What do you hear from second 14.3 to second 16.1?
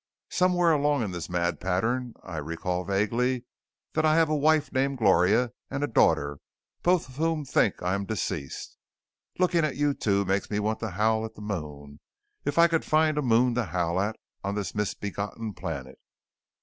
on this misbegotten planet.